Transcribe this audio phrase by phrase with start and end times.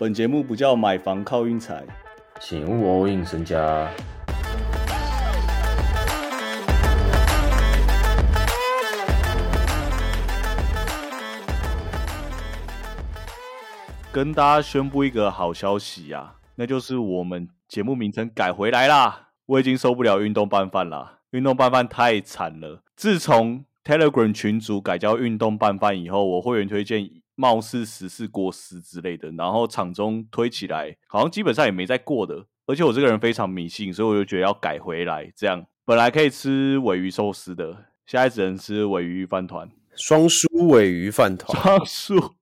[0.00, 1.84] 本节目不叫买房靠运财，
[2.38, 3.90] 请勿 all in 身家。
[14.12, 19.30] 跟大家宣布一个好消息呀、那就是我们节目名称改回来啦！
[19.46, 22.84] 我已经受不了运动拌饭啦，运动拌饭太惨了。
[22.94, 27.02] 自从 Telegram 群组改叫运动拌饭以后，我会员推荐
[27.40, 32.44] 貌似十四过十之类的，然后场中推起来好像基本上也没再过的。
[32.66, 35.32] 而且我这个人非常迷信，所以我就觉得要改回来。
[35.36, 39.70] 这样本来可以吃尾鱼寿司的，现在只能吃尾鱼饭团。
[39.94, 41.62] 双输尾鱼饭团。
[41.62, 42.34] 双输，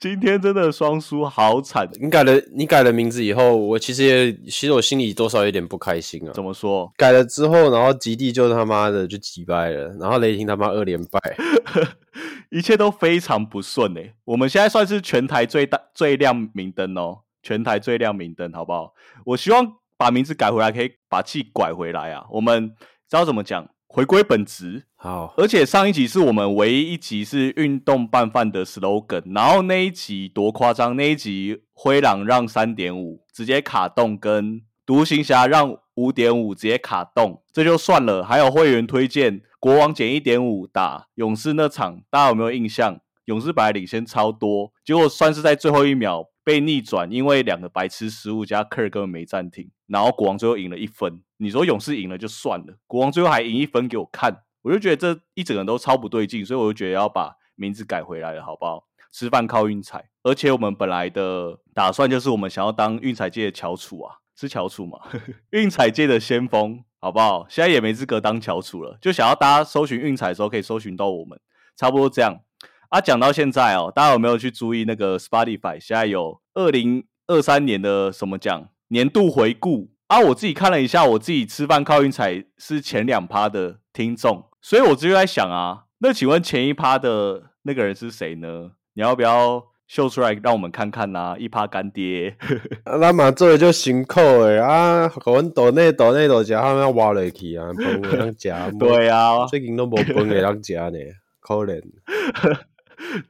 [0.00, 1.88] 今天真的双输，好惨。
[2.00, 6.32] 你改了，你改了名字以后，我其实也，其实我心里多少有点不开心啊。
[6.32, 6.90] 怎么说？
[6.96, 11.20] 改了之后，然后吉地就他妈的就击败了，然后雷霆他妈二连败。
[12.50, 18.92] 一切都非常不顺诶、我们现在算是全台最大最亮明灯哦，全台最亮明灯，好不好？
[19.24, 22.26] 我希望把名字改回来，可以把气拐回来啊。
[22.30, 22.70] 我们
[23.08, 24.84] 知道怎么讲，回归本职。
[24.94, 38.24] 好，而且上一集是我们唯一一集是运动拌饭的 slogan，然后那一集多夸张，那一集灰狼让三点五直接卡洞，跟独行侠让五点五直接卡洞，这就算了。
[38.24, 43.00] 还有会员推荐国王减一点五打勇士那场，大家有没有印象？
[43.24, 51.20] 勇士本来领先超多，结果算是在最后一秒被逆转，因为两个白痴失误加科尔根本没暂停，然后国王最后赢了一分。
[51.38, 58.86] 你说勇士赢了就算了，国王最后还赢一分给我看，我就觉得这一整个都超不对劲，所以我就觉得要把名字改回来了，好不好？
[59.12, 65.00] 吃饭靠运彩，而且我们本来的打算就是我们想要当运彩界的翘楚啊，是翘楚嘛？
[65.50, 67.44] 运彩界的先锋，好不好？
[67.48, 71.40] 现在也没资格当翘楚了，就想要大家搜寻运彩的时候可以搜寻到我们，
[71.74, 72.40] 差不多这样。
[72.90, 75.80] 啊，讲到现在哦，大家有没有去注意那个 Spotify？
[75.80, 80.20] 现在有二零二三年的什么奖年度回顾啊？
[80.20, 88.72] 我自己看了一下，我自己吃饭靠运彩是前两趴的听众，所以我就在想啊，那请问前一趴的那个人是谁呢？
[88.94, 92.36] 你要不要秀出来让我们看看呐、一趴干爹，
[92.84, 98.52] 啊咱嘛做的就辛苦诶啊，甲阮岛内岛内岛食，他们要挖落去啊，饭会当食。
[98.78, 100.98] 对啊，最近都无饭会当食呢，
[101.40, 101.80] 可怜。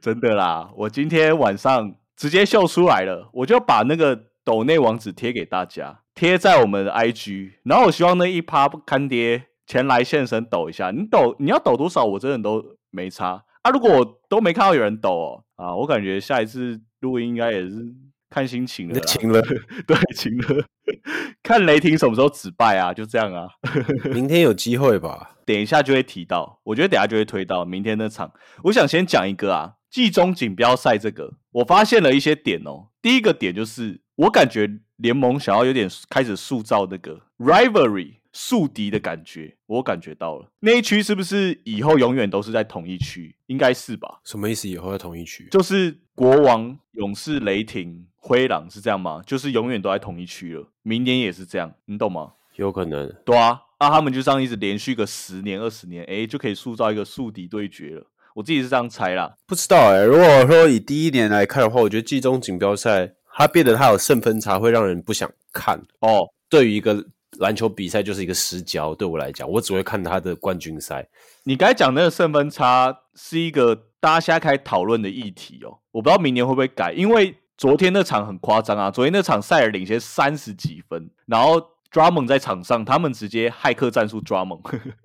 [0.01, 13.71] 真的啦，我今天晚上直接秀出来了，我就把那个抖内网址贴给大家，贴在我们的 IG，然后我希望那一趴干爹前来现身抖一下，你抖你要抖多少，我真的都没差啊。
[13.71, 17.93] 如果我都没看到有人抖哦，啊，我感觉下一次录音应该也是
[18.29, 19.41] 看心情了啦，请了，
[19.85, 20.65] 对，请了，
[21.43, 23.47] 看雷霆什么时候止败啊，就这样啊。
[24.13, 25.37] 明天有机会吧？
[25.45, 28.31] 等一下就会提到，我觉得等一下就会推到明天那场。
[28.63, 32.87] 我想先讲一个啊，季中锦标赛这个，我发现了一些点哦。
[33.01, 40.45] 第一个点就是，我感觉联盟想要有点开始塑造那个 rivalry 宿敌的感觉，我感觉到了。
[40.59, 43.35] 那一区是不是以后永远都是在同一区？
[43.47, 44.21] 应该是吧？
[44.23, 44.69] 什么意思？
[44.69, 45.47] 以后在同一区？
[45.49, 49.23] 就是国王、勇士、雷霆、灰狼是这样吗？
[49.25, 52.33] 就是永远都在同一区了，明年也是这样，你懂吗？
[52.57, 53.11] 有可能。
[53.25, 58.05] 对啊，那他们就这样一直连续个十年、二十年，哎，就可以塑造一个宿敌对决了。
[58.35, 59.35] 我自己是这样猜啦。
[59.47, 65.81] 不知道哎、如果说以第一年来看的话，我觉得季中锦标赛它变得他有胜分差，会让人不想看。
[65.99, 67.03] 哦，对于一个
[67.39, 68.93] 篮球比赛，就是一个失焦。
[68.93, 71.07] 对我来讲，我只会看他的冠军赛。
[71.43, 75.79] 你刚才讲那个胜分差是一个大家现在开始讨论的议题哦。
[75.91, 81.59] 我不知道明年会不会改，因为昨天那场很夸张啊，昨天那场塞尔领先三十几分，然后
[81.91, 84.61] Drummond 在场上，他们直接骇客战术 Drummond，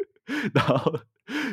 [0.53, 0.95] 然后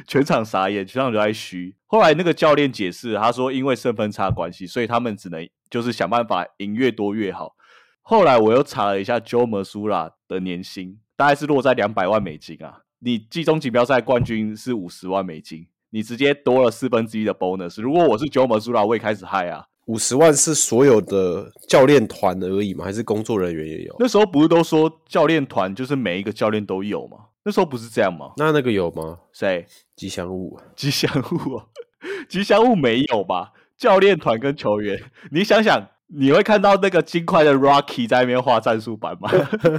[0.08, 1.76] 全场傻眼，全场都在嘘。
[1.86, 7.56] 后来那个教练解释，他说因为胜分差关系，所以他们只能就是想办法赢越多越好。
[8.02, 12.82] 后来我又查了一下 Joe Masura 的年薪，大概是落在两百万美金啊。
[13.00, 17.82] 你季中锦标赛冠军是五十万美金，你直接多了四分之一的 bonus。
[17.82, 19.66] 如果我是 Joe Masura，我也开始嗨啊。
[19.86, 22.86] 五十万是所有的教练团而已吗？
[22.86, 23.96] 还是工作人员也有？
[24.00, 27.18] 那时候不是都说教练团就是每一个教练都有吗？
[27.46, 28.32] 那时候不是这样吗？
[28.38, 29.20] 那那个有吗？
[29.32, 29.66] 谁？
[29.96, 31.70] 吉祥物吉祥物哦，
[32.28, 33.52] 吉祥物没有吧？
[33.78, 35.02] 教练团跟球员，
[35.32, 39.30] 你想想，你会看到那个金块的 Rocky 在那边画战术板吗？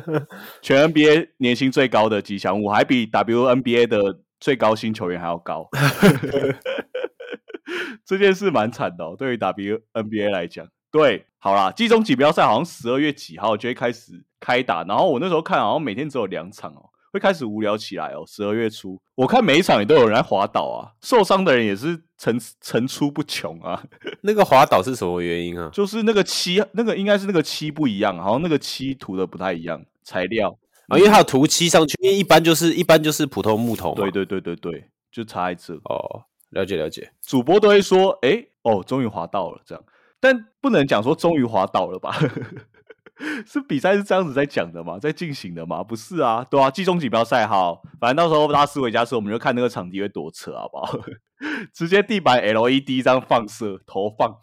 [0.61, 5.69] 全 NBA 年薪最高的吉祥物，还比 WNBA 的最高薪球员还要高。
[8.05, 10.69] 这件事蛮惨的、哦，对于 WNBA 来讲。
[10.91, 18.25] 对，好啦，季中锦标赛好像十二月几号就会开始开打，然后我那时候看好像每天只有两场哦，会开始无聊起来哦。
[18.27, 23.81] 十二月初，我看每一场也都有人在滑倒啊，受伤的人也是层层出不穷啊。
[24.23, 25.71] 那个滑倒是什么原因啊？
[25.73, 30.59] 就是那个漆，那个应该是那个漆不一样，好像那个漆涂的不太一样，材料。
[30.89, 34.03] 啊，因为它有涂漆上去，因为一般就是一般就是普通木头嘛。
[34.03, 35.75] 对对对对对，就差一次。
[35.85, 37.13] 哦，了解了解。
[37.23, 39.85] 主播都会说，哎，哦，终于滑到了这样，
[40.19, 42.19] 但不能讲说终于滑倒了吧？
[43.47, 44.99] 是比赛是这样子在讲的吗？
[44.99, 45.83] 在进行的吗？
[45.85, 50.99] 不是啊，对啊，季中锦标赛好，反正到时候拉斯维加斯我们就看那个场地会多扯，好不好？
[51.73, 54.35] 直接地板 LED 这样放射投放，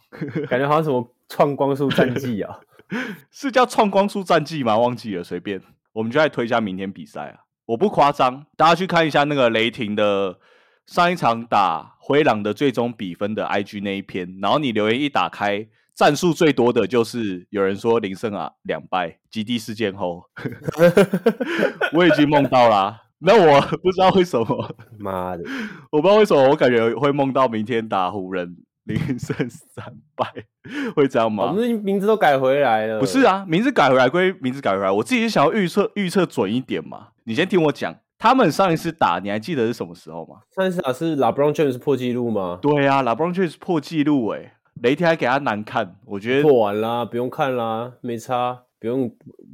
[0.47, 2.59] 感觉好像什么创光速战绩啊？
[3.29, 4.77] 是叫创光速战绩吗？
[4.77, 5.61] 忘记了，随便，
[5.93, 7.39] 我们就来推一下明天比赛啊！
[7.65, 10.37] 我不夸张，大家去看一下那个雷霆的
[10.85, 15.67] 上一场打灰狼的最终比分的 IG 那一篇，然后你留言一打开。
[16.01, 20.23] 战术最多的就是有人说零胜啊两败，极地事件后，
[21.93, 22.99] 我已经梦到啦。
[23.19, 25.43] 那我 不知道为什么，妈的，
[25.91, 30.25] 我不知道为什么，我感觉会梦到明天打湖人零胜三败，
[30.97, 31.51] 会这样吗？
[31.51, 37.09] 我们名字都改回来了，不是啊，名字改回来归名字改回来，我自己是想要预测预测准一点嘛。
[37.25, 40.37] 你先听我讲，他们上一次打，你还记得是什么时候吗？
[40.55, 42.57] 上一次打是 LeBron James 破纪录吗？
[42.59, 44.55] 对啊，LeBron James 破纪录哎。
[44.81, 49.09] 雷霆还给他难看，我觉得破完啦，不用看啦，没差，不用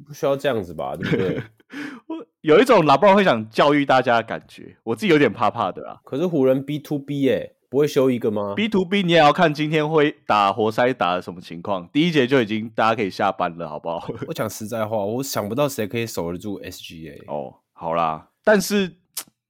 [0.06, 1.44] 不需要这样子吧，对不对？
[2.08, 6.00] 我有一种老布会想教育大家的感觉，我自己有点怕怕的啦。
[6.06, 14.10] 可是湖人 B to B 哎，不会修一个吗？B to B 你也要看今天会打活塞打的什么情况，第一节就已经大家可以下班了，好不好？
[14.30, 17.56] 我讲实在话，我想不到谁可以守得住 SGA 哦。
[17.74, 18.94] 好啦，但是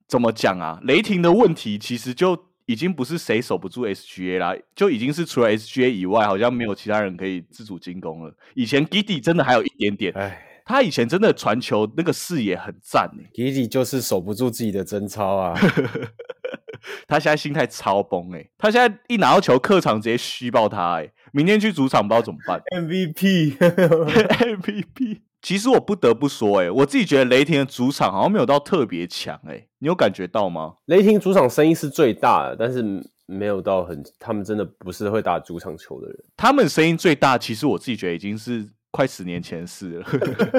[0.07, 0.79] 怎么讲啊？
[0.81, 2.46] 雷霆的问题其实就。
[2.67, 8.35] 已经不是谁守不住 SGA 啦，就已经是除了 SGA 以外，好像没有其他人可以自主进攻了。
[8.53, 13.29] 以前 Giddy 真的还有一点点，哎，他以前真的传球那个视野很赞诶。
[13.33, 15.57] Giddy 就是守不住自己的真操啊，
[17.07, 22.61] 他现在心态超崩诶，他现在一拿到球，客场直接虚爆他诶，明天去主场不知道怎么办。
[22.71, 23.61] MVP，MVP。
[25.47, 30.73] 其实我不得不说，哎，我自己觉得雷霆的主场好像没有到特别强，哎，你有感觉到吗？
[30.87, 32.83] 雷霆主场声音是最大的，但是
[33.27, 36.17] 没有到很，他们真的不是会打主场球的人。
[36.35, 40.05] 他们声音最大，其实我自己觉得已经是快十年前的事了。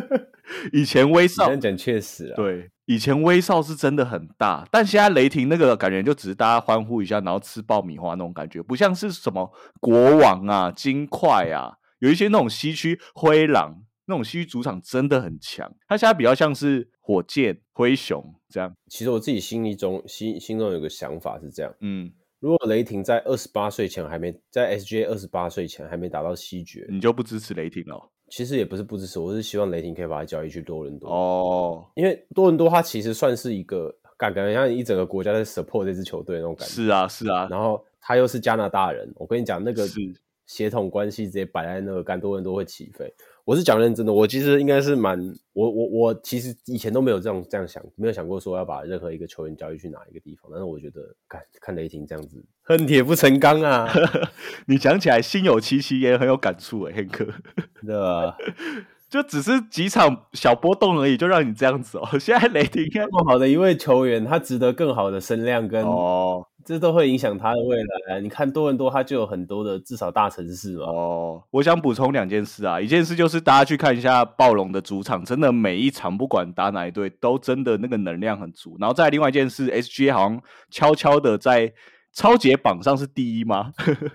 [0.73, 13.83] 以前威少讲确实啊，对，以前威少是真的很大，但现在雷霆那个感觉就只是大家欢呼一下，然后吃爆米花那种感觉，不像是什么国王啊、金块啊，有一些那种西区灰狼。
[14.09, 18.75] 那种西区主场真的很强，他现在比较像是火箭、灰熊这样。
[18.89, 22.11] 其实我自己心里中心心中有个想法是这样，嗯，
[22.41, 28.11] 如果雷霆在二十八岁前还没在 SGA 二十八岁前还没达到西决，你就不支持雷霆了？
[28.31, 36.75] 其实也不是不支持，我是希望雷霆可以把他交易去多伦多哦，因为多伦多它其实算是一个感觉像一整个国家在 support 这支球队那种感觉。
[36.75, 39.87] 是啊，是啊，然后他又是加拿大人，我跟你讲那个
[40.47, 43.13] 协同关系直接摆在那个干多伦多会起飞。
[43.49, 45.19] 我是讲认真的，我其实应该是蛮
[45.55, 50.51] 我我我其实以前都没有这样这样想，没有想过说要把任何一个球员交易去哪一个地方。
[50.51, 53.89] 但是我觉得看看雷霆这样子，恨铁不成钢啊！
[54.69, 57.25] 你讲起来心有戚戚也，很有感触哎，黑哥，
[57.87, 58.37] 对吧？
[59.09, 62.19] 就只是几场小波动而已，就让你这样子哦。
[62.19, 67.79] 现在雷霆这么好的一位球员，他值得更好的声量跟哦，这都会影响他的未
[68.09, 68.21] 来。
[68.21, 70.85] 你看多伦多，他就有很多的至少大城市嘛。
[70.85, 78.77] 哦，我想补充两件事啊，一件事就是大家去看一下暴龙的主场，真的每一场不管打哪一队，都真的那个能量很足。
[78.79, 81.73] 然后再另外一件事，SGA 好像悄悄的在。
[82.11, 83.71] 超杰榜上是第一吗？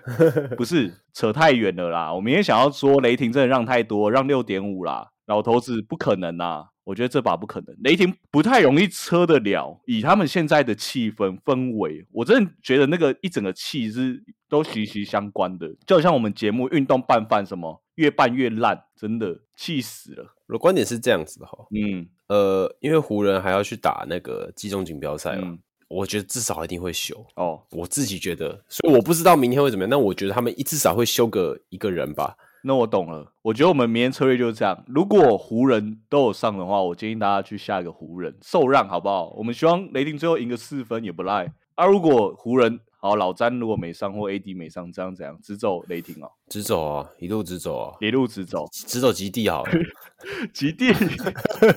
[0.58, 2.12] 不是，扯太远了啦。
[2.12, 6.68] 我明天想要说雷霆真的让太多，让六点五啦，老头子不可能啊！
[6.84, 9.80] 我觉得这把不可能，雷霆不太容易车得了。
[9.86, 15.74] 以他们现在的气氛氛围，我真的觉得那个一整个气是都息息相关的。
[15.86, 20.34] 就好像我们节目运动拌饭什么，越拌越烂，真的气死了。
[20.46, 25.56] 我的观点是这样子的哈，嗯，呃，因为湖人还要去打那个季中锦标赛嘛。
[25.88, 29.88] 我觉得至少一定会修哦，我自己觉得，所以我不知道明天会怎么样。
[29.88, 32.36] 但我觉得他们一至少会修个一个人吧。
[32.66, 34.82] 那我懂了，我觉得我们明天策略就是这样。
[34.86, 39.28] 如果湖人都有上的话，我建议大家去下一个湖人受让，好不好？
[39.36, 41.52] 我们希望雷霆最后赢个四分也不赖。
[41.74, 45.38] 啊，如果湖人好老詹如果没上或 AD 没上，这样怎样？
[45.42, 46.30] 直走雷霆哦？
[46.48, 49.72] 直走啊，一路直走啊，一路直走，直走极地好了，
[50.54, 50.90] 极地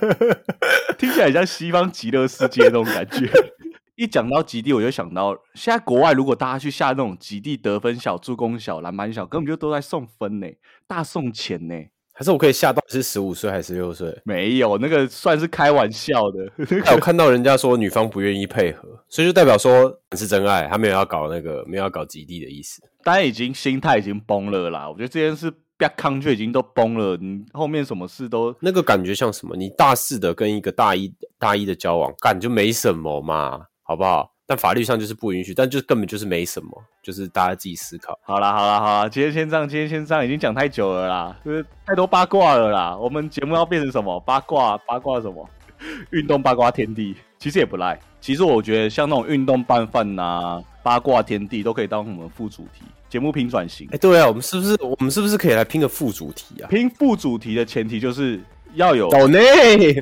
[0.98, 3.30] 听起来像西方极乐世界那种感觉。
[3.98, 10.48] 一讲到极地，我就想到现在国外如果大家去下那种极地得分小、助攻小、篮板小，根本就都在送分呢，
[10.88, 11.74] 大送钱呢。
[12.14, 14.16] 还是我可以下到是十五岁还是十六岁？
[14.24, 16.52] 没有，那个算是开玩笑的。
[16.94, 22.82] 我看到人家说女方不愿意配合，所以就代表说是真爱，他没有要搞那个，没有要搞极地的意思。
[23.04, 24.88] 当然已经心态已经崩了啦。
[24.88, 29.56] 我觉得这件事别抗拒已经都崩了，你后面什么事都那个感觉像什么？
[29.56, 34.30] 你大四的跟一个大一大一的交往，干就没什么嘛，好不好？
[34.46, 36.70] 但法律上就是不允许，但就根本就是没什么，
[37.02, 38.18] 就是大家自己思考。
[38.24, 42.98] 好啦好啦好啦，今天先这样，今天先这样，已经讲太久了啦，就是太多八卦了啦。
[42.98, 44.20] 我们节目要变成什么？
[44.22, 45.50] 八卦八卦什么？
[46.12, 47.98] 运动八卦天地，其实也不赖。
[48.20, 52.84] 其实我觉得像那种运动拌饭呐，八卦天地都可以当我们副主题。
[53.10, 56.68] 节目拼转型，哎，对啊，我们是不是我们是不是可以来拼个副主题啊？
[56.68, 58.42] 拼副主题的前提就是
[58.74, 59.94] 要有岛内。